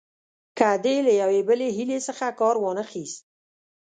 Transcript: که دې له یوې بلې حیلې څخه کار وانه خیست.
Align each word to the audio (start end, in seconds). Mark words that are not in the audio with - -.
که 0.57 0.67
دې 0.83 0.95
له 1.07 1.13
یوې 1.21 1.41
بلې 1.47 1.67
حیلې 1.77 1.99
څخه 2.07 2.25
کار 2.39 2.55
وانه 2.59 2.83
خیست. 2.91 3.21